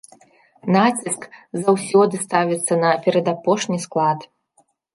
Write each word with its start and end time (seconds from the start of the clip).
Націск 0.75 1.27
заўсёды 1.67 2.23
ставіцца 2.25 2.73
на 2.83 2.91
перадапошні 3.07 3.77
склад. 3.87 4.19